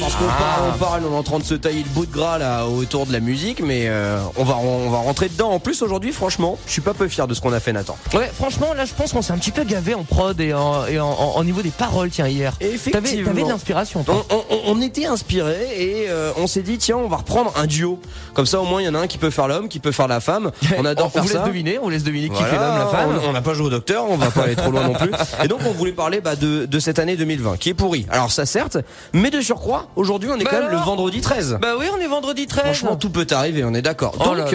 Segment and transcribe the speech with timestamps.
[0.00, 0.36] parce qu'on Ah.
[0.38, 2.66] parle, on parle, on est en train de se tailler le bout de gras là
[2.66, 5.50] autour de la musique, mais euh, on va on va rentrer dedans.
[5.50, 7.96] En plus aujourd'hui, franchement, je suis pas peu fier de ce qu'on a fait, Nathan.
[8.14, 10.86] Ouais, franchement, là, je pense qu'on s'est un petit peu gavé en prod et en,
[10.86, 12.56] et en, en- en niveau des paroles, tiens, hier.
[12.58, 13.24] T'avais, Effectivement.
[13.26, 14.26] t'avais de l'inspiration, On, toi.
[14.30, 17.66] on- on- on était inspiré et euh, on s'est dit tiens on va reprendre un
[17.66, 18.00] duo
[18.34, 19.92] comme ça au moins il y en a un qui peut faire l'homme qui peut
[19.92, 22.28] faire la femme on adore on faire vous laisse ça deviner, on vous laisse deviner
[22.28, 23.20] qui Voilà, fait l'homme, la femme.
[23.24, 25.10] On on n'a pas joué au docteur, on va pas aller trop loin non plus.
[25.44, 28.06] Et donc on voulait parler bah, de, de cette année 2020 qui est pourrie.
[28.10, 28.78] Alors ça certes,
[29.12, 31.58] mais de surcroît, aujourd'hui on est Bah quand même alors le vendredi 13.
[31.60, 32.64] Bah oui, on est vendredi 13.
[32.64, 34.14] Franchement tout peut arriver, on est d'accord.
[34.20, 34.54] oh Donc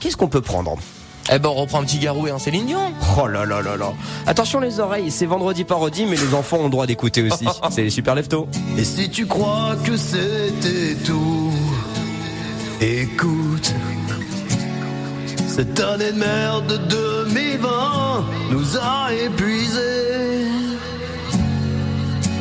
[0.00, 0.76] qu'est-ce qu'on peut prendre?
[1.32, 2.92] Eh ben, on reprend un petit garou et un Céline Dion.
[3.20, 3.92] Oh là là là là.
[4.26, 7.46] Attention les oreilles, c'est vendredi parodie mais les enfants ont le droit d'écouter aussi.
[7.70, 8.46] c'est les super leftos.
[8.78, 11.52] Et si tu crois que c'était tout,
[12.80, 13.74] écoute.
[15.48, 19.95] Cette année de merde 2020 nous a épuisés.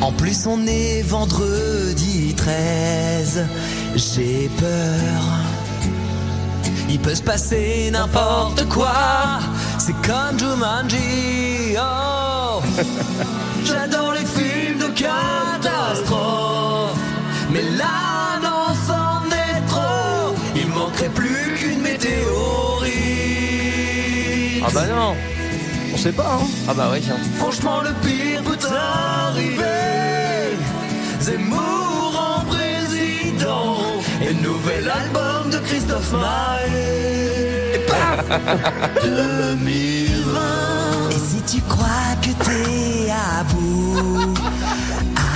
[0.05, 3.48] En plus, on est vendredi 13.
[3.95, 5.23] J'ai peur.
[6.88, 8.94] Il peut se passer n'importe quoi.
[9.80, 11.76] C'est comme Jumanji.
[11.80, 12.61] Oh.
[13.66, 17.00] J'adore les films de catastrophe.
[17.52, 20.36] Mais là, non, c'en est trop.
[20.56, 22.22] Il manquerait plus qu'une météorite.
[24.64, 25.16] Ah bah non.
[25.95, 26.45] On sait pas hein.
[26.70, 27.17] Ah bah ouais, tiens.
[27.39, 29.84] Franchement, le pire peut arriver.
[31.21, 33.77] Zemmour en président.
[34.21, 37.75] Et nouvel album de Christophe Maé.
[37.75, 38.25] Et paf
[39.03, 41.09] 2020.
[41.11, 44.33] Et si tu crois que t'es à bout,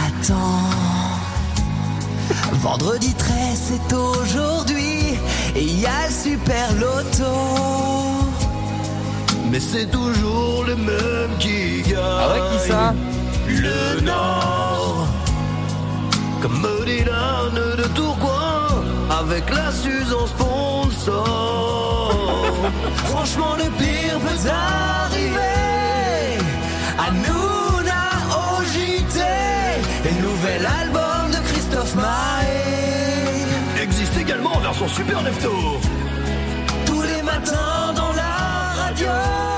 [0.08, 0.70] attends.
[2.54, 5.18] Vendredi 13, c'est aujourd'hui.
[5.56, 7.34] Et il y a le super loto.
[9.52, 11.98] Mais c'est toujours le même qui gagne.
[12.00, 12.94] Ah ouais, qui ça
[13.48, 14.79] Le Nord.
[16.42, 18.84] Comme Dylan de Tourcoing.
[19.10, 21.20] Avec la Susan sponsor.
[23.06, 26.38] Franchement, le pire peut arriver.
[26.98, 28.06] À Nouna
[28.40, 29.20] au JT.
[30.06, 33.84] Et le nouvel album de Christophe Maé.
[33.84, 35.52] Existe également en version super lefto.
[36.86, 39.49] Tous les matins dans la radio.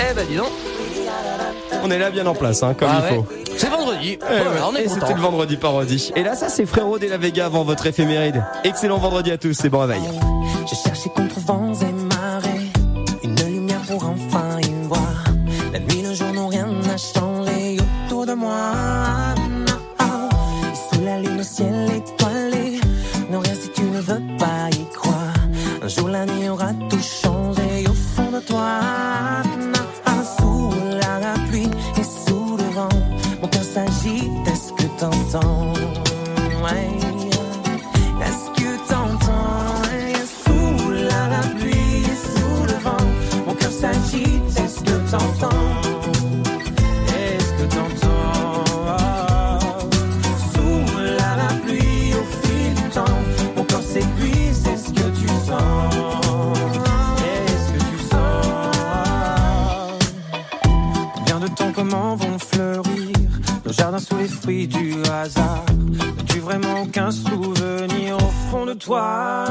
[0.00, 0.48] Eh bah dis donc.
[1.82, 3.22] On est là bien en place hein, comme Ah il ouais.
[3.22, 3.26] faut.
[3.56, 4.18] C'est vendredi.
[4.20, 4.56] Eh Voilà, ouais.
[4.70, 6.12] on est Et c'était le vendredi parodie.
[6.16, 8.44] Et là, ça, c'est Frérot de la Vega avant votre éphéméride.
[8.64, 10.02] Excellent vendredi à tous, c'est bon réveil.
[10.68, 11.72] J'ai cherché contre vents
[66.88, 69.44] Aucun souvenir au fond de toi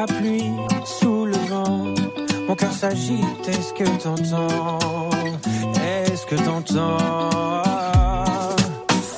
[0.00, 0.50] la pluie,
[0.84, 1.94] sous le vent.
[2.48, 5.10] Mon cœur s'agite, est-ce que t'entends?
[5.74, 7.62] Est-ce que t'entends?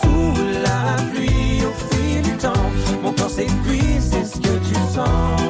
[0.00, 0.34] Sous
[0.66, 2.66] la pluie, au fil du temps
[3.02, 5.41] Mon corps s'épuise, est-ce que tu sens?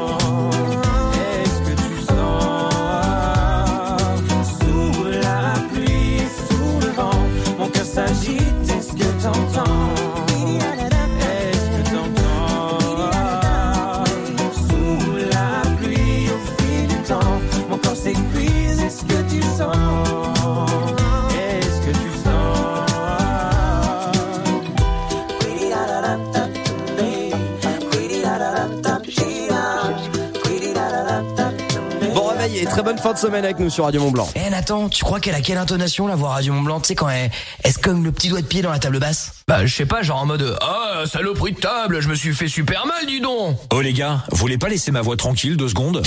[32.73, 34.29] très bonne fin de semaine avec nous sur Radio Mont Blanc.
[34.35, 36.95] Eh Nathan, tu crois qu'elle a quelle intonation la voix Radio Mont Blanc Tu sais
[36.95, 37.31] quand elle,
[37.63, 39.33] elle se cogne le petit doigt de pied dans la table basse?
[39.47, 42.49] Bah je sais pas, genre en mode ah saloperie de table, je me suis fait
[42.49, 43.59] super mal, dis donc.
[43.73, 46.03] Oh les gars, vous voulez pas laisser ma voix tranquille deux secondes?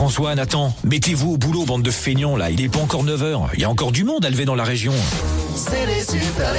[0.00, 2.48] François, Nathan, mettez-vous au boulot, bande de feignants là.
[2.50, 3.50] Il est pas encore 9h.
[3.52, 4.94] Il y a encore du monde à lever dans la région.
[5.54, 6.52] C'est les super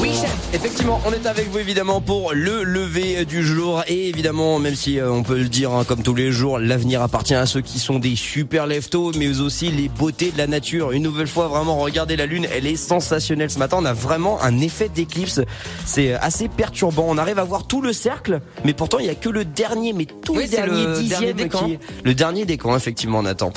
[0.00, 0.34] Oui, chef.
[0.52, 4.98] Effectivement, on est avec vous évidemment pour le lever du jour et évidemment, même si
[4.98, 7.78] euh, on peut le dire hein, comme tous les jours, l'avenir appartient à ceux qui
[7.78, 10.92] sont des super leftos, mais aussi les beautés de la nature.
[10.92, 13.78] Une nouvelle fois, vraiment, regardez la lune, elle est sensationnelle ce matin.
[13.80, 15.40] On a vraiment un effet d'éclipse.
[15.86, 17.06] C'est assez perturbant.
[17.08, 19.92] On arrive à voir tout le cercle, mais pourtant il y a que le dernier,
[19.92, 21.64] mais tout Oui, le dernier le dixième dernier décan.
[21.66, 23.52] qui est le dernier décan, effectivement, Nathan.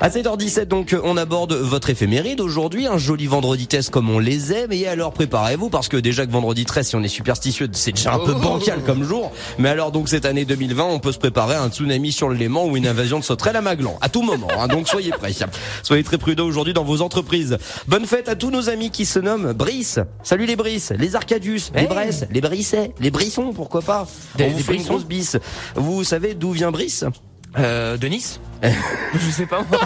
[0.00, 4.52] À 7h17, donc, on aborde votre éphéméride aujourd'hui, un joli vendredi test comme on les
[4.52, 4.72] aime.
[4.72, 8.14] Et alors, préparez-vous, parce que déjà que vendredi 13, si on est superstitieux, c'est déjà
[8.14, 9.32] un peu bancal comme jour.
[9.58, 12.34] Mais alors, donc, cette année 2020, on peut se préparer à un tsunami sur le
[12.36, 13.98] Léman ou une invasion de sauterelles à Maglan.
[14.00, 15.32] À tout moment, hein, donc soyez prêts.
[15.82, 17.58] Soyez très prudents aujourd'hui dans vos entreprises.
[17.88, 19.98] Bonne fête à tous nos amis qui se nomment Brice.
[20.22, 21.86] Salut les Brice, les Arcadius, les Hey.
[21.88, 24.06] Bresses, les Brissets, les Brissons, pourquoi pas.
[24.36, 25.40] Des- on vous des fait une Brissons grosse bise.
[25.74, 27.04] Vous savez d'où vient Brice?
[27.58, 28.40] Euh, de Nice
[29.14, 29.80] Je sais pas moi.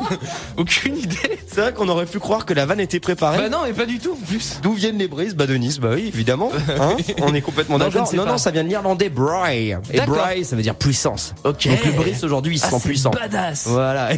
[0.56, 1.38] Aucune idée.
[1.46, 3.38] C'est vrai qu'on aurait pu croire que la vanne était préparée.
[3.38, 4.58] Bah non, mais pas du tout en plus.
[4.62, 5.34] D'où viennent les brises?
[5.34, 6.50] Bah de Nice, bah oui, évidemment.
[6.80, 6.96] Hein?
[7.20, 8.12] On est complètement d'accord.
[8.14, 9.74] Non, non, ça vient de l'irlandais bry.
[9.92, 11.34] Et bry, ça veut dire puissance.
[11.44, 11.66] Ok.
[11.68, 13.10] Donc le brise aujourd'hui, il se Ah, sent puissant.
[13.10, 13.66] badass.
[13.68, 14.10] Voilà.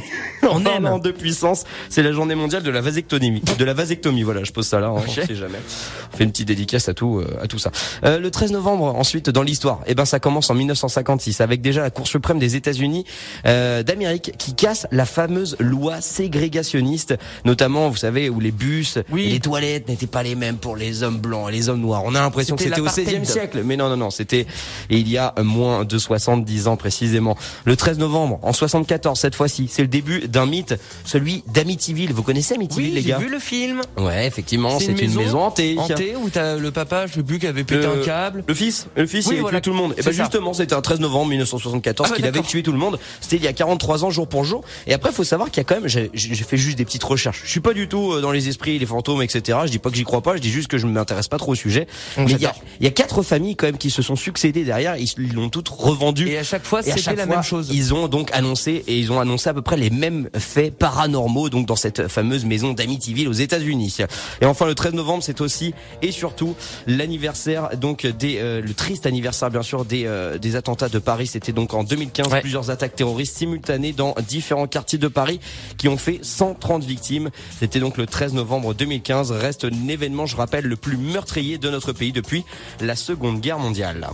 [0.43, 1.01] en On parlant aime.
[1.03, 3.43] de puissance, c'est la journée mondiale de la vasectomie.
[3.59, 5.11] De la vasectomie, voilà, je pose ça là, hein, on Ok.
[5.27, 5.59] sait jamais.
[6.13, 7.71] On fait une petite dédicace à tout, euh, à tout ça.
[8.05, 11.83] Euh, le 13 novembre, ensuite, dans l'histoire, eh ben, ça commence en 1956 avec déjà
[11.83, 13.05] la Cour suprême des États-Unis
[13.47, 19.25] euh, d'Amérique qui casse la fameuse loi ségrégationniste, notamment, vous savez, où les bus Oui.
[19.27, 22.03] et les toilettes n'étaient pas les mêmes pour les hommes blancs et les hommes noirs.
[22.05, 22.87] On a l'impression que C'était au.
[22.87, 24.47] 16e siècle, mais non, non, non, c'était
[24.91, 27.37] il y a moins de 70 ans précisément.
[27.65, 30.75] Le 13 novembre, en 74, cette fois-ci, c'est le début d'un mythe,
[31.05, 32.13] celui d'Amityville.
[32.13, 33.81] Vous connaissez Amityville, Oui, les j'ai gars vu le film.
[33.97, 35.77] Ouais, effectivement, c'est une, maison hantée.
[35.79, 38.45] Hantée où t'as le papa, je sais plus, qui avait pété Le- un câble.
[38.47, 39.61] Le fils, le fils, Oui, il a voilà.
[39.61, 39.95] tué tout le monde.
[39.97, 42.79] Et C'est ben justement, c'était un 13 novembre 1974 Ah qu'il avait tué tout le
[42.79, 42.99] monde.
[43.21, 44.63] C'était il y a 43 ans jour pour jour.
[44.87, 47.41] Et après, faut savoir qu'il y a quand même, j'ai fait juste des petites recherches.
[47.45, 49.59] Je suis pas du tout euh, dans les esprits, les fantômes, etc.
[49.65, 51.39] Je dis pas que j'y crois pas, je dis juste que je ne m'intéresse pas
[51.39, 51.87] trop au sujet.
[52.19, 52.63] Mais il y a, j'adore.
[52.81, 54.97] il y a quatre familles quand même qui se sont succédées derrière.
[54.99, 56.29] Ils l'ont toutes revendues.
[56.29, 57.71] Et à chaque fois, c'était la fois, même chose.
[57.73, 61.49] Ils ont donc annoncé et ils ont annoncé à peu près les mêmes faits paranormaux
[61.49, 63.97] donc dans cette fameuse maison d'Amityville aux États-Unis.
[64.43, 65.73] Et enfin le 13 novembre, c'est aussi
[66.03, 66.55] et surtout
[66.87, 71.27] l'anniversaire donc des euh, le triste anniversaire bien sûr des euh, des attentats de Paris.
[71.29, 72.41] C'était donc en 2015 Ouais.
[72.41, 73.37] plusieurs attaques terroristes
[73.97, 75.41] dans différents quartiers de Paris
[75.77, 77.31] qui ont fait 130 victimes.
[77.59, 79.33] C'était donc le 13 novembre 2015.
[79.33, 82.45] Reste l'événement, je rappelle, le plus meurtrier de notre pays depuis
[82.81, 84.09] la Seconde Guerre mondiale.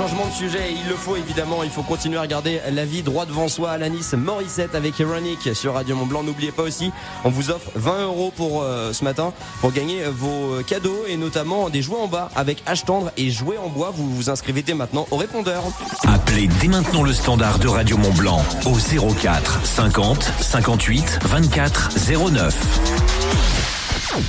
[0.00, 3.26] Changement de sujet, il le faut évidemment, il faut continuer à regarder la vie droit
[3.26, 3.72] devant soi.
[3.72, 6.22] Alanis Morissette avec Ironic sur Radio Mont Blanc.
[6.22, 6.90] N'oubliez pas aussi,
[7.22, 11.68] on vous offre 20 euros pour euh, ce matin pour gagner vos cadeaux et notamment
[11.68, 13.92] des jouets en bas avec H tendre et jouets en bois.
[13.94, 15.64] Vous vous inscrivez dès maintenant au répondeur.
[16.08, 18.78] Appelez dès maintenant le standard de Radio Mont Blanc au
[19.12, 21.90] 04 50 58 24
[22.32, 22.56] 09.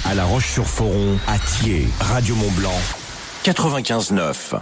[0.04, 2.76] À La Roche-sur-Foron, à Thiers, Radio Mont Blanc
[3.44, 4.56] 95 9.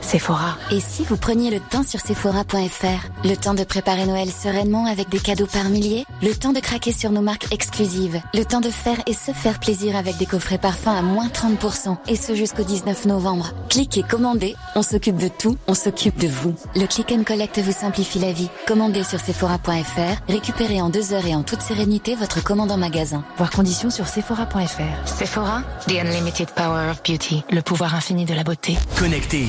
[0.00, 0.56] Sephora.
[0.70, 5.08] Et si vous preniez le temps sur Sephora.fr Le temps de préparer Noël sereinement avec
[5.08, 8.70] des cadeaux par milliers Le temps de craquer sur nos marques exclusives Le temps de
[8.70, 12.62] faire et se faire plaisir avec des coffrets parfums à moins 30% Et ce jusqu'au
[12.64, 13.52] 19 novembre.
[13.68, 16.54] Cliquez commandez, on s'occupe de tout, on s'occupe de vous.
[16.74, 18.48] Le click and collect vous simplifie la vie.
[18.66, 23.24] Commandez sur Sephora.fr, récupérez en deux heures et en toute sérénité votre commande en magasin.
[23.36, 25.08] Voir conditions sur Sephora.fr.
[25.08, 27.42] Sephora, the unlimited power of beauty.
[27.50, 28.76] Le pouvoir infini de la beauté.
[28.98, 29.48] Connecté,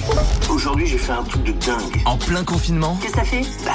[0.50, 2.01] Aujourd'hui, j'ai fait un truc de dingue.
[2.06, 3.72] en plein confinement, Qu'est-ce que ça fait Bah,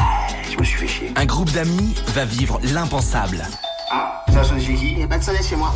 [0.51, 1.13] je me suis fait chier.
[1.17, 3.45] un groupe d'amis va vivre l'impensable.
[3.91, 5.73] Ah, ça a sonné chez qui Eh bah, ça sonne chez moi.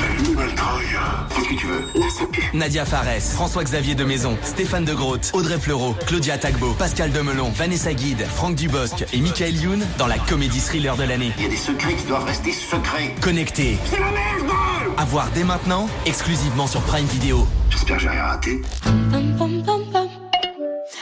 [0.00, 0.86] Salut, Maltreuil.
[1.34, 2.42] Qu'est-ce que tu veux Là, ça pue.
[2.52, 7.94] Nadia Fares, François-Xavier de Maison, Stéphane de Groot, Audrey Fleurot, Claudia Tagbo, Pascal Demelon, Vanessa
[7.94, 11.32] Guide, Franck Dubosc et Michael Youn dans la comédie thriller de l'année.
[11.38, 13.14] Il y a des secrets qui doivent rester secrets.
[13.20, 13.78] Connecté.
[13.88, 14.51] C'est la merde
[14.96, 17.46] À voir dès maintenant, exclusivement sur Prime Video.
[17.70, 18.62] J'espère que j'ai rien raté.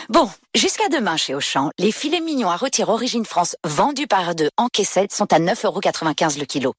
[0.09, 4.51] Bon, jusqu'à demain chez Auchan, les filets mignons à rôtir Origine France vendus par deux
[4.57, 6.75] en caissette sont à 9,95€ le kilo.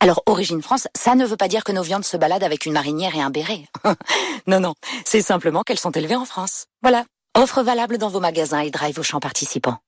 [0.00, 2.72] Alors Origine France, ça ne veut pas dire que nos viandes se baladent avec une
[2.72, 3.64] marinière et un béret.
[4.46, 4.74] non, non,
[5.04, 6.66] c'est simplement qu'elles sont élevées en France.
[6.82, 7.04] Voilà.
[7.36, 9.78] Offre valable dans vos magasins et drive Auchan participants.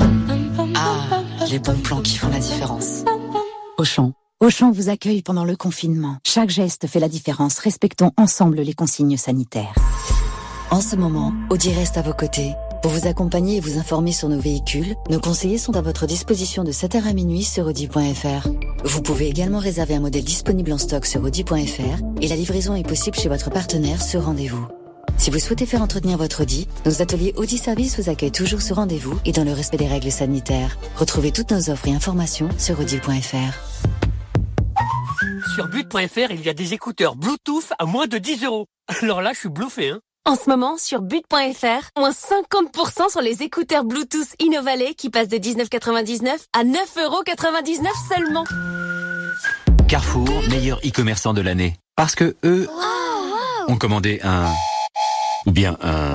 [0.00, 3.04] Ah, les bons plans qui font la différence.
[3.78, 4.12] Auchan.
[4.40, 6.18] Auchan vous accueille pendant le confinement.
[6.24, 7.58] Chaque geste fait la différence.
[7.58, 9.74] Respectons ensemble les consignes sanitaires.
[10.70, 14.28] En ce moment, Audi reste à vos côtés Pour vous accompagner et vous informer sur
[14.28, 18.48] nos véhicules, nos conseillers sont à votre disposition de 7h à minuit sur Audi.fr.
[18.84, 22.86] Vous pouvez également réserver un modèle disponible en stock sur Audi.fr et la livraison est
[22.86, 24.68] possible chez votre partenaire sur rendez-vous.
[25.16, 28.76] Si vous souhaitez faire entretenir votre Audi, nos ateliers Audi Service vous accueillent toujours sur
[28.76, 30.78] rendez-vous et dans le respect des règles sanitaires.
[30.94, 33.98] Retrouvez toutes nos offres et informations sur Audi.fr.
[35.58, 38.66] Sur but.fr, il y a des écouteurs Bluetooth à moins de 10 euros.
[39.02, 39.98] Alors là, je suis bluffé, hein.
[40.24, 45.36] En ce moment, sur but.fr, moins 50% sur les écouteurs Bluetooth Innovalet qui passent de
[45.36, 48.44] 19,99 à 9,99€ seulement.
[49.88, 51.74] Carrefour, meilleur e-commerçant de l'année.
[51.96, 52.68] Parce que eux
[53.66, 54.52] ont commandé un...
[55.46, 56.12] Ou bien un...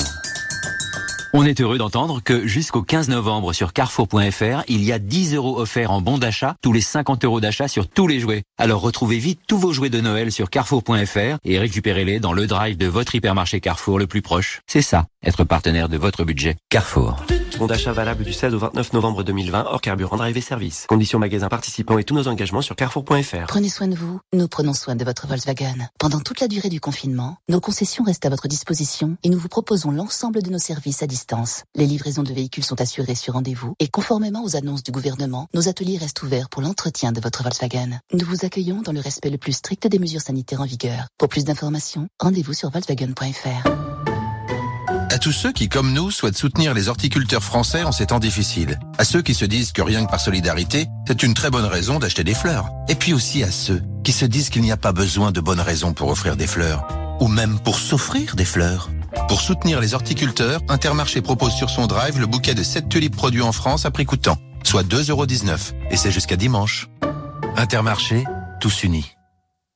[1.36, 5.60] On est heureux d'entendre que jusqu'au 15 novembre sur carrefour.fr, il y a 10 euros
[5.60, 8.44] offerts en bon d'achat, tous les 50 euros d'achat sur tous les jouets.
[8.60, 12.78] Alors retrouvez vite tous vos jouets de Noël sur carrefour.fr et récupérez-les dans le drive
[12.78, 14.62] de votre hypermarché Carrefour le plus proche.
[14.68, 16.56] C'est ça, être partenaire de votre budget.
[16.70, 17.16] Carrefour.
[17.58, 20.86] Bon d'achat valable du 16 au 29 novembre 2020 hors carburant drive et service.
[20.88, 23.48] Conditions magasin participants et tous nos engagements sur carrefour.fr.
[23.48, 25.90] Prenez soin de vous, nous prenons soin de votre Volkswagen.
[25.98, 29.50] Pendant toute la durée du confinement, nos concessions restent à votre disposition et nous vous
[29.50, 31.23] proposons l'ensemble de nos services à distance.
[31.76, 35.68] Les livraisons de véhicules sont assurées sur rendez-vous et conformément aux annonces du gouvernement, nos
[35.70, 38.00] ateliers restent ouverts pour l'entretien de votre Volkswagen.
[38.14, 41.08] Nous vous accueillons dans le respect le plus strict des mesures sanitaires en vigueur.
[41.18, 43.70] Pour plus d'informations, rendez-vous sur volkswagen.fr.
[45.14, 48.80] À tous ceux qui, comme nous, souhaitent soutenir les horticulteurs français en ces temps difficiles.
[48.98, 52.00] À ceux qui se disent que rien que par solidarité, c'est une très bonne raison
[52.00, 52.70] d'acheter des fleurs.
[52.90, 55.60] Et puis aussi à ceux qui se disent qu'il n'y a pas besoin de bonnes
[55.60, 56.88] raisons pour offrir des fleurs.
[57.20, 58.90] Ou même pour s'offrir des fleurs.
[59.28, 63.42] Pour soutenir les horticulteurs, Intermarché propose sur son drive le bouquet de 7 tulipes produits
[63.42, 65.74] en France à prix coûtant, soit 2,19€.
[65.92, 66.90] Et c'est jusqu'à dimanche.
[67.56, 68.24] Intermarché,
[68.60, 69.16] tous unis.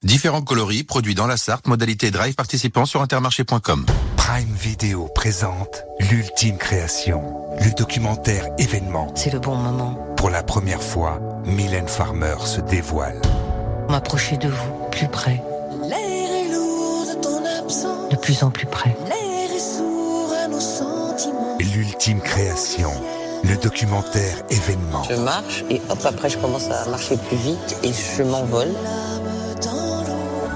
[0.04, 3.86] Différents coloris produits dans la Sarthe, modalité drive participant sur intermarché.com.
[4.16, 7.24] Prime Video présente l'ultime création,
[7.60, 9.12] le documentaire événement.
[9.16, 10.14] C'est le bon moment.
[10.18, 13.22] Pour la première fois, Mylène Farmer se dévoile.
[13.90, 15.42] M'approcher de vous, plus près.
[15.82, 18.10] L'air est lourd de ton absence.
[18.12, 18.96] De plus en plus près.
[21.60, 22.90] L'ultime création,
[23.44, 25.04] le documentaire événement.
[25.10, 28.70] Je marche et hop, après je commence à marcher plus vite et je m'envole.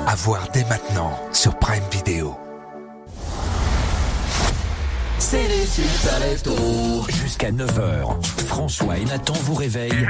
[0.08, 2.36] À voir dès maintenant sur Prime Video.
[5.20, 7.06] C'est les super leftos.
[7.10, 10.08] Jusqu'à 9h, François et Nathan vous réveillent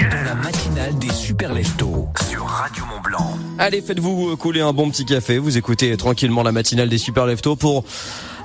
[0.00, 3.38] dans la matinale des super leftos sur Radio Mont Blanc.
[3.58, 5.38] Allez, faites-vous couler un bon petit café.
[5.38, 7.84] Vous écoutez tranquillement la matinale des super leftos pour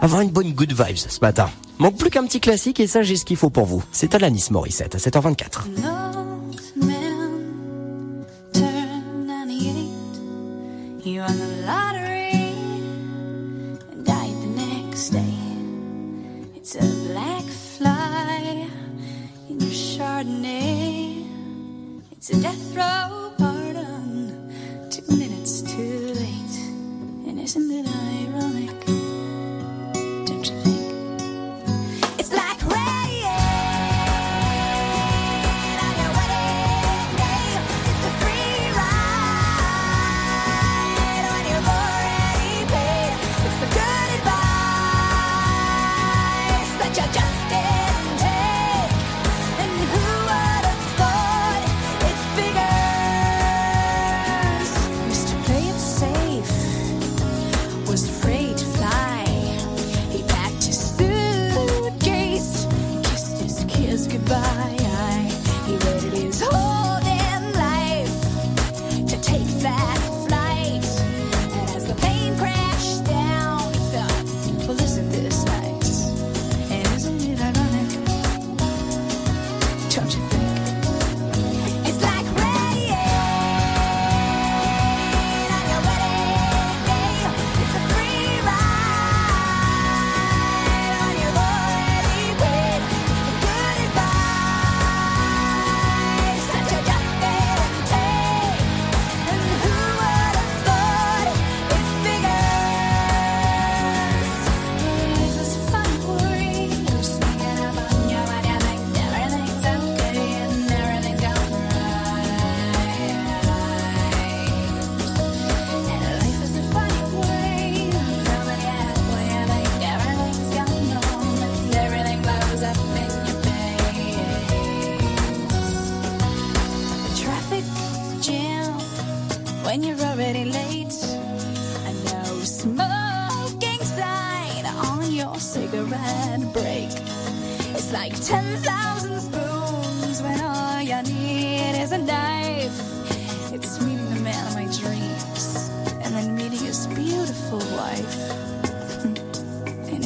[0.04, 1.50] avoir une bonne good vibes ce matin.
[1.80, 3.82] Manque plus qu'un petit classique et ça, j'ai ce qu'il faut pour vous.
[3.92, 5.64] C'est Alanis Morissette à 7h24.
[11.06, 12.32] You won the lottery
[13.92, 15.36] and died the next day.
[16.56, 18.70] It's a black fly
[19.50, 21.26] in your Chardonnay.
[22.14, 22.74] It's a death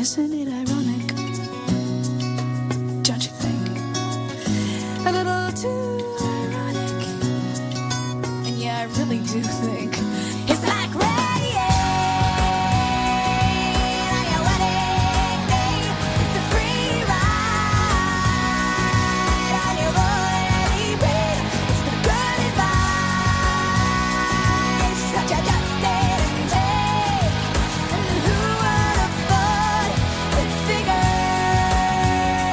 [0.07, 1.07] isn't it ironic?
[3.03, 3.67] Don't you think?
[5.05, 7.07] A little too ironic.
[8.47, 9.96] And yeah, I really do think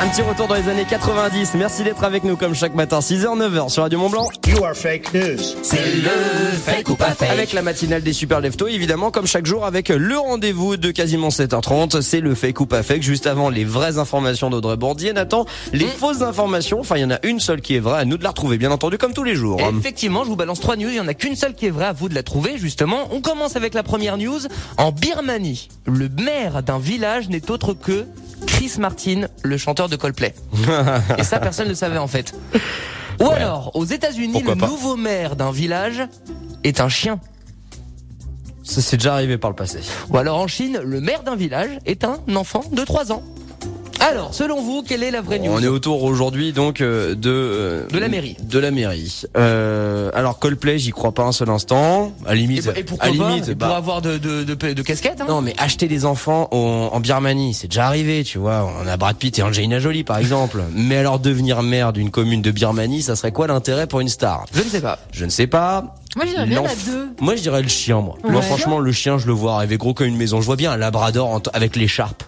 [0.04, 1.54] Un petit retour dans les années 90.
[1.54, 4.28] Merci d'être avec nous comme chaque matin, 6h, 9h sur Radio Mont Blanc.
[4.46, 5.38] You are fake news.
[5.62, 6.10] C'est le
[6.62, 7.30] fake ou pas fake.
[7.30, 11.30] Avec la matinale des super leftos, évidemment, comme chaque jour, avec le rendez-vous de quasiment
[11.30, 12.02] 7h30.
[12.02, 13.02] C'est le fake ou pas fake.
[13.02, 15.14] Juste avant, les vraies informations d'Audrey Bourdier.
[15.14, 16.80] Nathan, les fausses informations.
[16.80, 18.00] Enfin, il y en a une seule qui est vraie.
[18.00, 19.58] À nous de la retrouver, bien entendu, comme tous les jours.
[19.78, 20.90] Effectivement, je vous balance trois news.
[20.90, 21.86] Il y en a qu'une seule qui est vraie.
[21.86, 23.08] À vous de la trouver, justement.
[23.10, 24.40] On commence avec la première news.
[24.76, 28.04] En Birmanie, le maire d'un village n'est autre que
[28.54, 30.32] Chris Martin, le chanteur de Coldplay.
[31.18, 32.34] Et ça, personne ne le savait en fait.
[33.20, 34.66] Ou alors, aux États-Unis, le pas.
[34.66, 36.02] nouveau maire d'un village
[36.62, 37.18] est un chien.
[38.62, 39.80] Ça s'est déjà arrivé par le passé.
[40.08, 43.24] Ou alors en Chine, le maire d'un village est un enfant de 3 ans.
[44.04, 47.30] Alors, selon vous, quelle est la vraie news On est autour aujourd'hui donc euh, de
[47.30, 48.36] euh, De la mairie.
[48.42, 49.22] De la mairie.
[49.34, 52.12] Euh, alors Coldplay, j'y crois pas un seul instant.
[52.26, 54.54] À Et, limite, et pourquoi à pas limite, Et bah, Pour avoir de, de, de,
[54.74, 58.36] de casquettes hein Non, mais acheter des enfants en, en Birmanie, c'est déjà arrivé, tu
[58.36, 58.70] vois.
[58.78, 60.62] On a Brad Pitt et Angelina Jolie, par exemple.
[60.74, 64.44] mais alors devenir maire d'une commune de Birmanie, ça serait quoi l'intérêt pour une star?
[64.52, 64.98] Je ne sais pas.
[65.12, 65.94] Je ne sais pas.
[66.16, 67.08] Moi, je dirais bien la 2.
[67.22, 68.16] Moi, je dirais le chien, moi.
[68.22, 70.42] Moi, franchement, le chien, je le vois arriver gros comme une maison.
[70.42, 72.22] Je vois bien un labrador avec l'écharpe.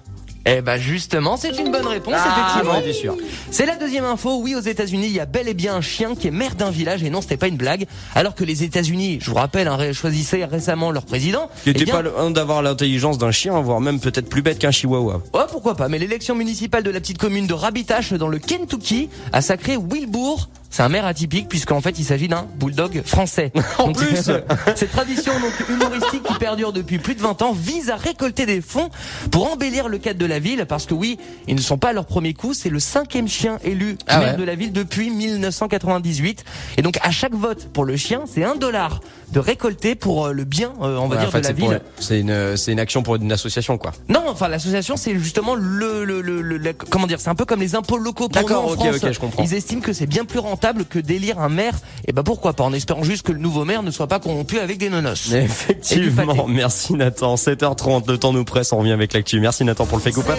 [0.48, 2.92] Eh ben justement, c'est une bonne réponse, Ah, effectivement.
[2.92, 3.16] sûr.
[3.50, 4.38] C'est la deuxième info.
[4.40, 6.70] Oui, aux États-Unis, il y a bel et bien un chien qui est maire d'un
[6.70, 7.86] village et non, c'était pas une blague.
[8.14, 11.50] Alors que les États-Unis, je vous rappelle, hein, choisissaient récemment leur président.
[11.64, 14.60] Qui eh était bien, pas loin d'avoir l'intelligence d'un chien, voire même peut-être plus bête
[14.60, 15.20] qu'un chihuahua.
[15.34, 15.88] Ouais, pourquoi pas.
[15.88, 20.48] Mais l'élection municipale de la petite commune de Rabitache dans le Kentucky a sacré Wilbur.
[20.70, 23.52] C'est un maire atypique puisqu'en fait il s'agit d'un bulldog français.
[23.78, 24.16] En Donc, plus
[24.76, 28.60] Cette tradition donc humoristique qui perdure depuis plus de 20 ans vise à récolter des
[28.60, 28.90] fonds
[29.30, 31.92] pour embellir le cadre de la ville parce que oui, ils ne sont pas à
[31.92, 34.36] leur premier coup, c'est le cinquième chien élu Ah maire ouais.
[34.38, 36.44] de la ville depuis 1998
[36.76, 39.00] et donc à chaque vote pour le chien, c'est un dollar
[39.32, 41.52] de récolter pour euh, le bien euh, on va Ouais, dire en fait, de la
[41.52, 41.80] ville.
[41.98, 43.92] C'est une, c'est une action pour une association, quoi.
[44.08, 47.44] Non, enfin l'association c'est justement le, le, le, le- la- comment dire, c'est un peu
[47.44, 48.96] comme les impôts locaux pour nous en ok, France.
[49.02, 49.42] ok, je comprends.
[49.44, 50.55] Ils estiment que c'est bien plus rentable
[50.88, 51.74] que d'élire un maire.
[52.06, 54.58] Et ben pourquoi pas En espérant juste que le nouveau maire ne soit pas corrompu
[54.58, 55.32] avec des nonos.
[55.32, 57.34] Effectivement, merci Nathan.
[57.36, 59.40] 7h30, le temps nous presse, on revient avec l'actu.
[59.40, 60.36] Merci Nathan pour le fake ou pas.